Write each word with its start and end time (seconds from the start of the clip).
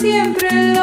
siempre 0.00 0.77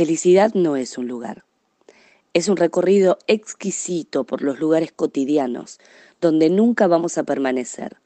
felicidad 0.00 0.54
no 0.54 0.76
es 0.76 0.96
un 0.96 1.08
lugar. 1.08 1.44
Es 2.32 2.48
un 2.48 2.56
recorrido 2.56 3.18
exquisito 3.26 4.24
por 4.24 4.40
los 4.40 4.58
lugares 4.58 4.92
cotidianos 4.92 5.78
donde 6.22 6.48
nunca 6.48 6.86
vamos 6.86 7.18
a 7.18 7.24
permanecer, 7.24 7.98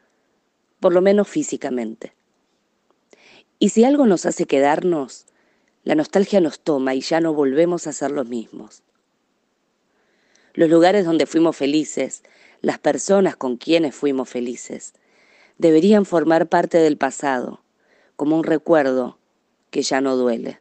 por 0.80 0.92
lo 0.92 1.00
menos 1.00 1.28
físicamente. 1.28 2.12
Y 3.60 3.68
si 3.68 3.84
algo 3.84 4.06
nos 4.06 4.26
hace 4.26 4.44
quedarnos, 4.44 5.26
la 5.84 5.94
nostalgia 5.94 6.40
nos 6.40 6.58
toma 6.58 6.96
y 6.96 7.00
ya 7.00 7.20
no 7.20 7.32
volvemos 7.32 7.86
a 7.86 7.92
ser 7.92 8.10
los 8.10 8.26
mismos. 8.26 8.82
Los 10.52 10.68
lugares 10.68 11.04
donde 11.04 11.26
fuimos 11.26 11.56
felices, 11.56 12.24
las 12.60 12.80
personas 12.80 13.36
con 13.36 13.56
quienes 13.56 13.94
fuimos 13.94 14.28
felices, 14.28 14.94
deberían 15.58 16.06
formar 16.06 16.48
parte 16.48 16.78
del 16.78 16.96
pasado, 16.96 17.62
como 18.16 18.36
un 18.36 18.42
recuerdo 18.42 19.16
que 19.70 19.82
ya 19.82 20.00
no 20.00 20.16
duele. 20.16 20.60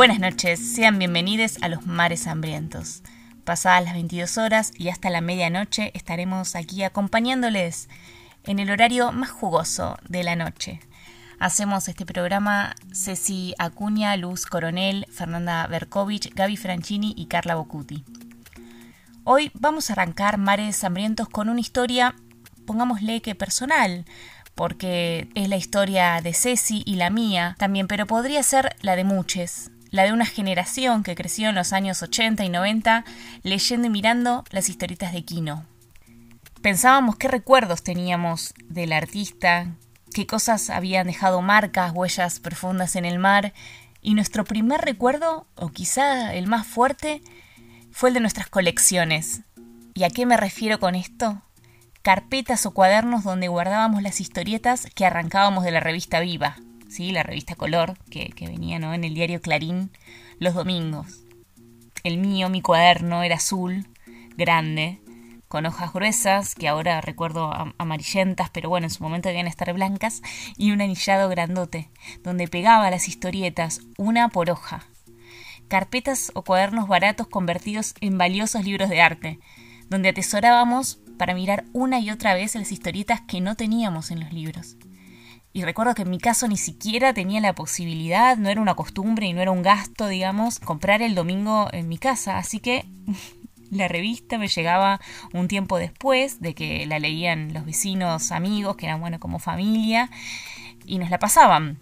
Buenas 0.00 0.18
noches, 0.18 0.58
sean 0.58 0.98
bienvenidos 0.98 1.58
a 1.60 1.68
los 1.68 1.84
mares 1.84 2.26
hambrientos. 2.26 3.02
Pasadas 3.44 3.84
las 3.84 3.92
22 3.92 4.38
horas 4.38 4.72
y 4.78 4.88
hasta 4.88 5.10
la 5.10 5.20
medianoche 5.20 5.90
estaremos 5.92 6.56
aquí 6.56 6.84
acompañándoles 6.84 7.90
en 8.44 8.60
el 8.60 8.70
horario 8.70 9.12
más 9.12 9.30
jugoso 9.30 9.98
de 10.08 10.24
la 10.24 10.36
noche. 10.36 10.80
Hacemos 11.38 11.86
este 11.86 12.06
programa 12.06 12.74
Ceci 12.94 13.54
Acuña, 13.58 14.16
Luz 14.16 14.46
Coronel, 14.46 15.04
Fernanda 15.12 15.66
Berkovich, 15.66 16.34
Gaby 16.34 16.56
Franchini 16.56 17.12
y 17.14 17.26
Carla 17.26 17.56
Bocuti. 17.56 18.02
Hoy 19.24 19.50
vamos 19.52 19.90
a 19.90 19.92
arrancar 19.92 20.38
Mares 20.38 20.82
Hambrientos 20.82 21.28
con 21.28 21.50
una 21.50 21.60
historia, 21.60 22.14
pongámosle 22.66 23.20
que 23.20 23.34
personal, 23.34 24.06
porque 24.54 25.28
es 25.34 25.50
la 25.50 25.56
historia 25.56 26.22
de 26.22 26.32
Ceci 26.32 26.82
y 26.86 26.94
la 26.94 27.10
mía 27.10 27.54
también, 27.58 27.86
pero 27.86 28.06
podría 28.06 28.42
ser 28.42 28.74
la 28.80 28.96
de 28.96 29.04
muchos, 29.04 29.70
la 29.90 30.04
de 30.04 30.12
una 30.12 30.26
generación 30.26 31.02
que 31.02 31.14
creció 31.14 31.48
en 31.48 31.54
los 31.54 31.72
años 31.72 32.02
80 32.02 32.44
y 32.44 32.48
90 32.48 33.04
leyendo 33.42 33.86
y 33.86 33.90
mirando 33.90 34.44
las 34.50 34.68
historietas 34.68 35.12
de 35.12 35.24
Kino. 35.24 35.66
Pensábamos 36.62 37.16
qué 37.16 37.28
recuerdos 37.28 37.82
teníamos 37.82 38.54
del 38.68 38.92
artista, 38.92 39.74
qué 40.12 40.26
cosas 40.26 40.70
habían 40.70 41.06
dejado 41.06 41.40
marcas, 41.42 41.92
huellas 41.94 42.40
profundas 42.40 42.96
en 42.96 43.04
el 43.04 43.18
mar, 43.18 43.54
y 44.02 44.14
nuestro 44.14 44.44
primer 44.44 44.80
recuerdo, 44.80 45.46
o 45.56 45.70
quizá 45.70 46.34
el 46.34 46.46
más 46.46 46.66
fuerte, 46.66 47.22
fue 47.92 48.10
el 48.10 48.14
de 48.14 48.20
nuestras 48.20 48.48
colecciones. 48.48 49.42
¿Y 49.94 50.04
a 50.04 50.10
qué 50.10 50.26
me 50.26 50.36
refiero 50.36 50.80
con 50.80 50.94
esto? 50.94 51.42
Carpetas 52.02 52.64
o 52.64 52.72
cuadernos 52.72 53.24
donde 53.24 53.48
guardábamos 53.48 54.02
las 54.02 54.20
historietas 54.20 54.86
que 54.94 55.04
arrancábamos 55.04 55.64
de 55.64 55.70
la 55.70 55.80
revista 55.80 56.20
Viva, 56.20 56.56
¿sí? 56.90 57.12
la 57.12 57.22
revista 57.22 57.54
Color, 57.54 57.96
que, 58.10 58.32
venía 58.40 58.78
¿no? 58.78 58.92
en 58.92 59.04
el 59.04 59.14
diario 59.14 59.40
Clarín 59.40 59.90
los 60.38 60.54
domingos. 60.54 61.24
El 62.02 62.18
mío, 62.18 62.48
mi 62.48 62.62
cuaderno, 62.62 63.22
era 63.22 63.36
azul, 63.36 63.86
grande, 64.36 65.00
con 65.48 65.66
hojas 65.66 65.92
gruesas, 65.92 66.54
que 66.54 66.68
ahora 66.68 67.00
recuerdo 67.00 67.52
am- 67.52 67.74
amarillentas, 67.76 68.50
pero 68.50 68.68
bueno, 68.68 68.86
en 68.86 68.90
su 68.90 69.02
momento 69.02 69.28
debían 69.28 69.46
estar 69.46 69.72
blancas, 69.72 70.22
y 70.56 70.72
un 70.72 70.80
anillado 70.80 71.28
grandote, 71.28 71.90
donde 72.22 72.48
pegaba 72.48 72.90
las 72.90 73.08
historietas, 73.08 73.80
una 73.98 74.28
por 74.28 74.50
hoja. 74.50 74.86
Carpetas 75.68 76.32
o 76.34 76.42
cuadernos 76.42 76.88
baratos 76.88 77.26
convertidos 77.26 77.94
en 78.00 78.16
valiosos 78.16 78.64
libros 78.64 78.88
de 78.88 79.02
arte, 79.02 79.38
donde 79.88 80.08
atesorábamos 80.10 81.00
para 81.18 81.34
mirar 81.34 81.64
una 81.72 82.00
y 82.00 82.10
otra 82.10 82.32
vez 82.34 82.54
las 82.54 82.72
historietas 82.72 83.20
que 83.20 83.40
no 83.40 83.56
teníamos 83.56 84.10
en 84.10 84.20
los 84.20 84.32
libros. 84.32 84.76
Y 85.52 85.64
recuerdo 85.64 85.94
que 85.94 86.02
en 86.02 86.10
mi 86.10 86.18
caso 86.18 86.46
ni 86.46 86.56
siquiera 86.56 87.12
tenía 87.12 87.40
la 87.40 87.54
posibilidad, 87.54 88.36
no 88.36 88.48
era 88.50 88.60
una 88.60 88.74
costumbre 88.76 89.26
y 89.26 89.32
no 89.32 89.40
era 89.42 89.50
un 89.50 89.62
gasto, 89.62 90.06
digamos, 90.06 90.60
comprar 90.60 91.02
el 91.02 91.14
domingo 91.16 91.68
en 91.72 91.88
mi 91.88 91.98
casa. 91.98 92.38
Así 92.38 92.60
que 92.60 92.84
la 93.70 93.88
revista 93.88 94.38
me 94.38 94.46
llegaba 94.48 95.00
un 95.32 95.48
tiempo 95.48 95.78
después 95.78 96.40
de 96.40 96.54
que 96.54 96.86
la 96.86 97.00
leían 97.00 97.52
los 97.52 97.64
vecinos, 97.64 98.30
amigos, 98.30 98.76
que 98.76 98.86
eran, 98.86 99.00
bueno, 99.00 99.18
como 99.18 99.40
familia, 99.40 100.08
y 100.86 100.98
nos 100.98 101.10
la 101.10 101.18
pasaban. 101.18 101.78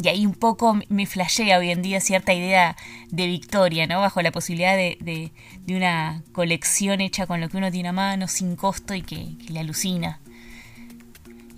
Y 0.00 0.06
ahí 0.06 0.24
un 0.24 0.34
poco 0.34 0.78
me 0.88 1.06
flashea 1.06 1.58
hoy 1.58 1.70
en 1.72 1.82
día 1.82 2.00
cierta 2.00 2.32
idea 2.32 2.76
de 3.08 3.26
victoria, 3.26 3.88
¿no? 3.88 3.98
Bajo 4.00 4.22
la 4.22 4.30
posibilidad 4.30 4.76
de, 4.76 4.96
de- 5.00 5.32
de 5.66 5.76
una 5.76 6.22
colección 6.32 7.00
hecha 7.00 7.26
con 7.26 7.40
lo 7.40 7.48
que 7.48 7.56
uno 7.56 7.72
tiene 7.72 7.88
a 7.88 7.92
mano, 7.92 8.28
sin 8.28 8.54
costo 8.54 8.94
y 8.94 9.02
que, 9.02 9.36
que 9.44 9.52
le 9.52 9.58
alucina 9.60 10.20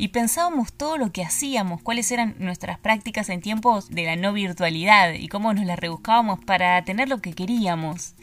y 0.00 0.08
pensábamos 0.08 0.72
todo 0.72 0.96
lo 0.96 1.12
que 1.12 1.22
hacíamos, 1.22 1.82
cuáles 1.82 2.10
eran 2.10 2.34
nuestras 2.38 2.78
prácticas 2.78 3.28
en 3.28 3.42
tiempos 3.42 3.90
de 3.90 4.04
la 4.04 4.16
no 4.16 4.32
virtualidad 4.32 5.12
y 5.12 5.28
cómo 5.28 5.52
nos 5.52 5.66
las 5.66 5.78
rebuscábamos 5.78 6.42
para 6.42 6.82
tener 6.86 7.10
lo 7.10 7.20
que 7.20 7.34
queríamos. 7.34 8.14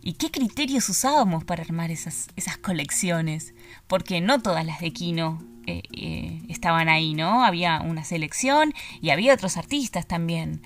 ¿Y 0.00 0.14
qué 0.14 0.32
criterios 0.32 0.88
usábamos 0.88 1.44
para 1.44 1.62
armar 1.62 1.92
esas, 1.92 2.26
esas 2.34 2.56
colecciones? 2.56 3.54
Porque 3.86 4.20
no 4.20 4.42
todas 4.42 4.66
las 4.66 4.80
de 4.80 4.92
Kino 4.92 5.40
eh, 5.68 5.82
eh, 5.92 6.42
estaban 6.48 6.88
ahí, 6.88 7.14
¿no? 7.14 7.44
Había 7.44 7.82
una 7.82 8.02
selección 8.02 8.74
y 9.00 9.10
había 9.10 9.32
otros 9.32 9.56
artistas 9.56 10.08
también 10.08 10.60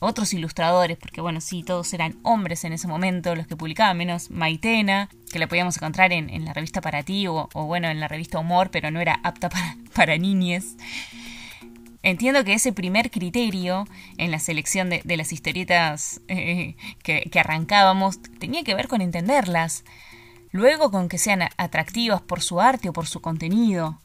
otros 0.00 0.34
ilustradores, 0.34 0.98
porque 0.98 1.20
bueno, 1.20 1.40
sí, 1.40 1.62
todos 1.62 1.92
eran 1.94 2.18
hombres 2.22 2.64
en 2.64 2.72
ese 2.72 2.86
momento 2.86 3.34
los 3.34 3.46
que 3.46 3.56
publicaban, 3.56 3.96
menos 3.96 4.30
Maitena, 4.30 5.08
que 5.32 5.38
la 5.38 5.46
podíamos 5.46 5.76
encontrar 5.76 6.12
en, 6.12 6.30
en 6.30 6.44
la 6.44 6.52
revista 6.52 6.80
Para 6.80 7.02
Ti 7.02 7.26
o, 7.26 7.48
o, 7.52 7.64
bueno, 7.64 7.88
en 7.88 8.00
la 8.00 8.08
revista 8.08 8.38
Humor, 8.38 8.70
pero 8.70 8.90
no 8.90 9.00
era 9.00 9.18
apta 9.22 9.48
para, 9.48 9.76
para 9.94 10.18
niñes. 10.18 10.76
Entiendo 12.04 12.44
que 12.44 12.52
ese 12.52 12.74
primer 12.74 13.10
criterio 13.10 13.86
en 14.18 14.30
la 14.30 14.38
selección 14.38 14.90
de, 14.90 15.00
de 15.04 15.16
las 15.16 15.32
historietas 15.32 16.20
eh, 16.28 16.76
que, 17.02 17.30
arrancábamos 17.40 18.20
tenía 18.38 18.62
que 18.62 18.74
ver 18.74 18.88
con 18.88 19.00
entenderlas, 19.00 19.84
luego 20.52 20.90
con 20.90 21.08
que 21.08 21.16
sean 21.16 21.40
atractivas 21.56 22.20
por 22.20 22.42
su 22.42 22.60
arte 22.60 22.90
o 22.90 22.92
por 22.92 23.06
su 23.06 23.22
contenido, 23.22 24.02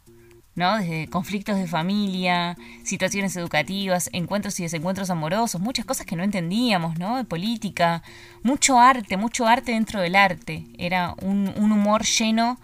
¿no? 0.56 0.78
Desde 0.78 1.10
conflictos 1.10 1.58
de 1.58 1.68
familia, 1.68 2.56
situaciones 2.86 3.36
educativas, 3.36 4.10
encuentros 4.14 4.58
y 4.62 4.64
desencuentros 4.64 5.10
amorosos, 5.10 5.60
muchas 5.60 5.84
cosas 5.84 6.06
que 6.06 6.16
no 6.16 6.24
entendíamos, 6.24 6.98
¿no? 6.98 7.18
De 7.18 7.26
política, 7.26 8.02
mucho 8.44 8.80
arte, 8.80 9.18
mucho 9.18 9.46
arte 9.46 9.74
dentro 9.74 10.00
del 10.00 10.16
arte. 10.16 10.68
Era 10.78 11.16
un, 11.22 11.54
un 11.58 11.74
humor 11.74 12.06
lleno 12.06 12.58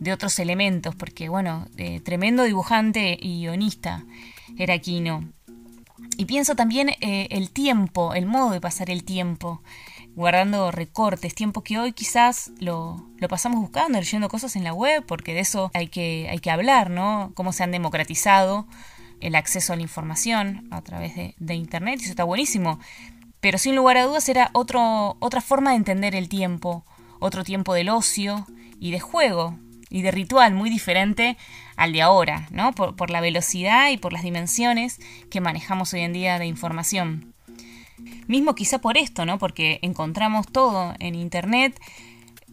de 0.00 0.12
otros 0.12 0.38
elementos, 0.38 0.96
porque, 0.96 1.28
bueno, 1.28 1.68
eh, 1.76 2.00
tremendo 2.00 2.42
dibujante 2.42 3.16
y 3.20 3.42
guionista 3.42 4.04
era 4.58 4.74
Aquino. 4.74 5.28
Y 6.16 6.24
pienso 6.24 6.56
también 6.56 6.90
eh, 7.00 7.28
el 7.30 7.50
tiempo, 7.50 8.14
el 8.14 8.26
modo 8.26 8.50
de 8.50 8.60
pasar 8.60 8.90
el 8.90 9.04
tiempo, 9.04 9.62
guardando 10.16 10.70
recortes, 10.70 11.34
tiempo 11.34 11.62
que 11.62 11.78
hoy 11.78 11.92
quizás 11.92 12.50
lo, 12.58 13.06
lo, 13.18 13.28
pasamos 13.28 13.60
buscando, 13.60 13.98
leyendo 13.98 14.28
cosas 14.28 14.56
en 14.56 14.64
la 14.64 14.72
web, 14.72 15.04
porque 15.06 15.34
de 15.34 15.40
eso 15.40 15.70
hay 15.74 15.88
que, 15.88 16.28
hay 16.30 16.38
que 16.40 16.50
hablar, 16.50 16.90
¿no? 16.90 17.32
Cómo 17.34 17.52
se 17.52 17.62
han 17.62 17.70
democratizado 17.70 18.66
el 19.20 19.34
acceso 19.34 19.72
a 19.72 19.76
la 19.76 19.82
información 19.82 20.66
a 20.70 20.80
través 20.82 21.14
de, 21.14 21.54
Internet, 21.54 22.00
y 22.00 22.04
eso 22.04 22.12
está 22.12 22.24
buenísimo. 22.24 22.80
Pero 23.40 23.58
sin 23.58 23.76
lugar 23.76 23.98
a 23.98 24.04
dudas 24.04 24.28
era 24.28 24.50
otro, 24.54 25.16
otra 25.20 25.40
forma 25.42 25.70
de 25.70 25.76
entender 25.76 26.14
el 26.14 26.28
tiempo, 26.28 26.84
otro 27.18 27.44
tiempo 27.44 27.74
del 27.74 27.90
ocio 27.90 28.46
y 28.78 28.90
de 28.90 29.00
juego, 29.00 29.58
y 29.90 30.02
de 30.02 30.12
ritual 30.12 30.54
muy 30.54 30.70
diferente 30.70 31.36
al 31.76 31.92
de 31.92 32.00
ahora, 32.00 32.46
¿no? 32.50 32.72
Por, 32.72 33.10
la 33.10 33.20
velocidad 33.20 33.90
y 33.90 33.98
por 33.98 34.12
las 34.12 34.22
dimensiones 34.22 35.00
que 35.30 35.40
manejamos 35.40 35.92
hoy 35.92 36.00
en 36.00 36.12
día 36.12 36.38
de 36.38 36.46
información. 36.46 37.34
Mismo 38.28 38.54
quizá 38.54 38.78
por 38.78 38.96
esto, 38.96 39.26
¿no? 39.26 39.38
Porque 39.38 39.80
encontramos 39.82 40.46
todo 40.46 40.94
en 41.00 41.14
Internet. 41.14 41.78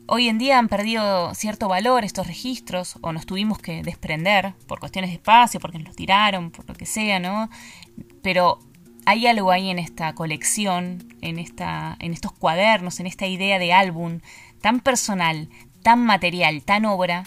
Hoy 0.08 0.28
en 0.30 0.38
día 0.38 0.58
han 0.58 0.68
perdido 0.68 1.34
cierto 1.36 1.68
valor 1.68 2.04
estos 2.04 2.28
registros 2.28 2.98
o 3.02 3.14
nos 3.14 3.26
tuvimos 3.26 3.60
que 3.60 3.84
desprender 3.84 4.54
por 4.66 4.80
cuestiones 4.80 5.12
de 5.12 5.16
espacio, 5.16 5.60
porque 5.60 5.78
nos 5.78 5.88
los 5.88 5.96
tiraron, 5.96 6.50
por 6.50 6.68
lo 6.68 6.74
que 6.74 6.86
sea, 6.86 7.20
¿no? 7.20 7.50
Pero 8.24 8.60
hay 9.06 9.28
algo 9.28 9.52
ahí 9.52 9.70
en 9.70 9.80
esta 9.80 10.16
colección, 10.16 11.14
en, 11.22 11.40
esta, 11.40 11.96
en 12.00 12.14
estos 12.14 12.32
cuadernos, 12.32 13.00
en 13.00 13.08
esta 13.08 13.28
idea 13.28 13.60
de 13.60 13.74
álbum 13.74 14.20
tan 14.62 14.80
personal, 14.80 15.50
tan 15.84 16.06
material, 16.06 16.64
tan 16.64 16.86
obra, 16.86 17.26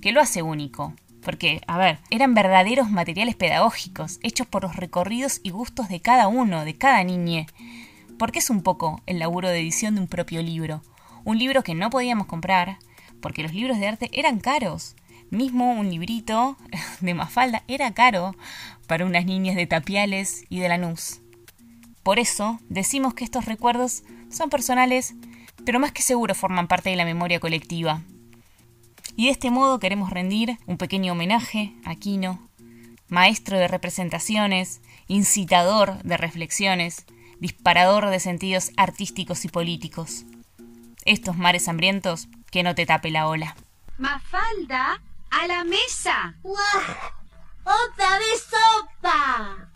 que 0.00 0.12
lo 0.12 0.20
hace 0.20 0.42
único. 0.42 0.94
Porque, 1.22 1.60
a 1.66 1.76
ver, 1.76 1.98
eran 2.10 2.34
verdaderos 2.34 2.90
materiales 2.90 3.36
pedagógicos, 3.36 4.18
hechos 4.22 4.46
por 4.46 4.62
los 4.62 4.76
recorridos 4.76 5.40
y 5.42 5.50
gustos 5.50 5.88
de 5.88 6.00
cada 6.00 6.28
uno, 6.28 6.64
de 6.64 6.76
cada 6.76 7.04
niñe. 7.04 7.46
Porque 8.18 8.38
es 8.38 8.50
un 8.50 8.62
poco 8.62 9.02
el 9.06 9.18
laburo 9.18 9.48
de 9.48 9.60
edición 9.60 9.94
de 9.94 10.02
un 10.02 10.08
propio 10.08 10.42
libro. 10.42 10.82
Un 11.24 11.38
libro 11.38 11.62
que 11.62 11.74
no 11.74 11.90
podíamos 11.90 12.26
comprar, 12.26 12.78
porque 13.20 13.42
los 13.42 13.52
libros 13.52 13.78
de 13.78 13.88
arte 13.88 14.10
eran 14.12 14.40
caros. 14.40 14.96
Mismo 15.30 15.72
un 15.72 15.90
librito 15.90 16.56
de 17.00 17.14
Mafalda 17.14 17.62
era 17.68 17.92
caro 17.92 18.34
para 18.86 19.04
unas 19.04 19.26
niñas 19.26 19.56
de 19.56 19.66
Tapiales 19.66 20.44
y 20.48 20.58
de 20.60 20.68
Lanús. 20.68 21.20
Por 22.02 22.18
eso 22.18 22.58
decimos 22.68 23.14
que 23.14 23.24
estos 23.24 23.44
recuerdos 23.44 24.02
son 24.30 24.48
personales, 24.48 25.14
pero 25.64 25.80
más 25.80 25.92
que 25.92 26.02
seguro 26.02 26.34
forman 26.34 26.68
parte 26.68 26.90
de 26.90 26.96
la 26.96 27.04
memoria 27.04 27.40
colectiva. 27.40 28.02
Y 29.16 29.26
de 29.26 29.32
este 29.32 29.50
modo 29.50 29.78
queremos 29.78 30.10
rendir 30.10 30.58
un 30.66 30.78
pequeño 30.78 31.12
homenaje 31.12 31.74
a 31.84 31.94
Quino, 31.94 32.48
maestro 33.08 33.58
de 33.58 33.68
representaciones, 33.68 34.80
incitador 35.08 36.02
de 36.02 36.16
reflexiones, 36.16 37.04
disparador 37.40 38.10
de 38.10 38.20
sentidos 38.20 38.70
artísticos 38.76 39.44
y 39.44 39.48
políticos. 39.48 40.24
Estos 41.04 41.36
mares 41.36 41.68
hambrientos, 41.68 42.28
que 42.50 42.62
no 42.62 42.74
te 42.74 42.86
tape 42.86 43.10
la 43.10 43.26
ola. 43.28 43.56
Mafalda, 43.98 45.00
a 45.30 45.46
la 45.46 45.64
mesa. 45.64 46.34
¡Otra 46.42 48.18
vez 48.18 48.48
sopa! 48.50 49.69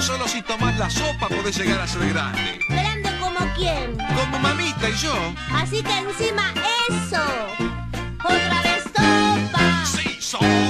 Solo 0.00 0.28
si 0.28 0.40
tomás 0.42 0.78
la 0.78 0.88
sopa 0.88 1.28
podés 1.28 1.58
llegar 1.58 1.80
a 1.80 1.86
ser 1.86 2.08
grande. 2.08 2.60
¿Grande 2.68 3.10
como 3.18 3.40
quién? 3.56 3.96
Como 4.16 4.38
mamita 4.38 4.88
y 4.88 4.94
yo. 4.94 5.12
Así 5.52 5.82
que 5.82 5.98
encima 5.98 6.54
eso. 6.88 7.22
Otra 8.24 8.62
vez 8.62 8.84
sopa. 8.84 9.84
Sí, 9.84 10.16
sopa. 10.20 10.67